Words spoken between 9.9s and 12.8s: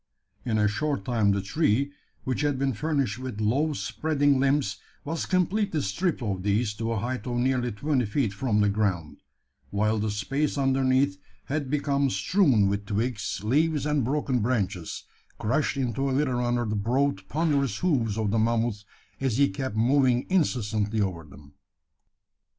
the space underneath had become strewn